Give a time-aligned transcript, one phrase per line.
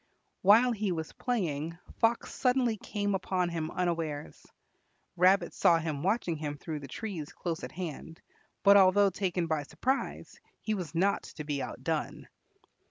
[0.41, 4.47] While he was playing, Fox suddenly came upon him unawares.
[5.15, 8.19] Rabbit saw him watching him through the trees close at hand,
[8.63, 12.27] but although taken by surprise, he was not to be outdone.